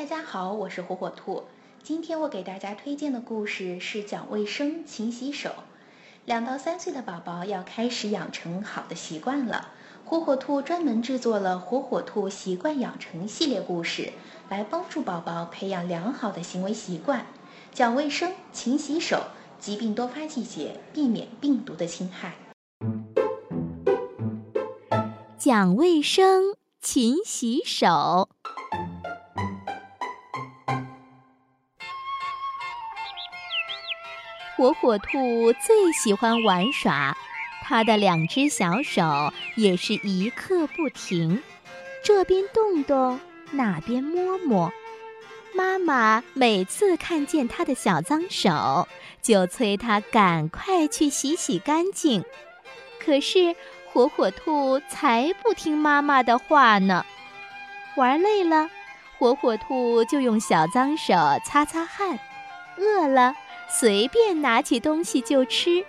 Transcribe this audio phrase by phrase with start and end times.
[0.00, 1.44] 大家好，我是火火兔。
[1.82, 5.50] 今天我给大家推荐的故事是讲卫生、勤洗手。
[6.24, 9.68] 两到三岁的宝宝要开始养成好的习惯了。
[10.06, 14.14] 火火兔专门制作了《火火兔习惯养成》系列故事，
[14.48, 17.26] 来帮助宝宝培养良好的行为习惯，
[17.74, 19.24] 讲卫生、勤洗手。
[19.58, 22.36] 疾病多发季节，避免病毒的侵害。
[25.36, 28.30] 讲卫生，勤洗手。
[34.60, 37.16] 火火兔最喜欢玩耍，
[37.62, 41.42] 它的两只小手也是一刻不停，
[42.04, 43.18] 这边动动，
[43.52, 44.70] 那边摸摸。
[45.54, 48.86] 妈妈每次看见它的小脏手，
[49.22, 52.22] 就催它赶快去洗洗干净。
[53.02, 53.56] 可是
[53.90, 57.06] 火火兔才不听妈妈的话呢。
[57.96, 58.68] 玩累了，
[59.18, 61.14] 火火兔就用小脏手
[61.46, 62.18] 擦擦汗；
[62.76, 63.34] 饿了。
[63.72, 65.84] 随便拿起东西就吃，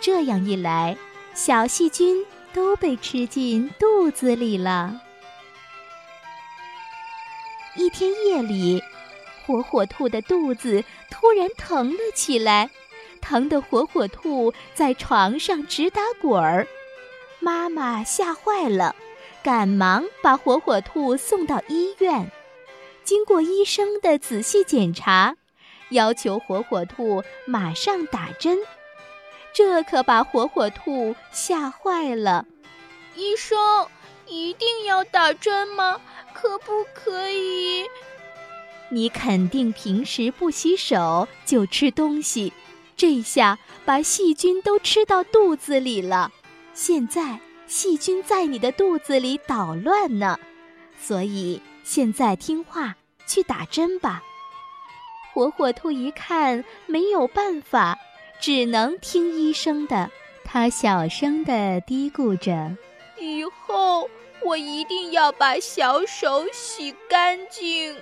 [0.00, 0.96] 这样一来，
[1.34, 5.00] 小细菌都被吃进肚子里了。
[7.76, 8.82] 一天夜里，
[9.46, 12.70] 火火兔的肚子突然疼了起来，
[13.20, 16.66] 疼得火火兔在床上直打滚儿。
[17.38, 18.96] 妈妈吓坏了，
[19.44, 22.32] 赶忙把火火兔送到医院。
[23.04, 25.36] 经过医生的仔细检查。
[25.90, 28.58] 要求火火兔马上打针，
[29.52, 32.46] 这可把火火兔吓坏了。
[33.14, 33.56] 医生，
[34.26, 36.00] 一定要打针吗？
[36.34, 37.84] 可不可以？
[38.88, 42.52] 你肯定平时不洗手就吃东西，
[42.96, 46.30] 这下把细菌都吃到肚子里了。
[46.74, 50.38] 现在细菌在你的肚子里捣乱呢，
[51.00, 52.94] 所以现在听话
[53.26, 54.22] 去打针吧。
[55.36, 57.98] 火火兔一看没有办法，
[58.40, 60.10] 只能听医生的。
[60.42, 62.74] 他小声的嘀咕着
[63.20, 64.08] ：“以后
[64.42, 67.94] 我一定要把小手洗干净。”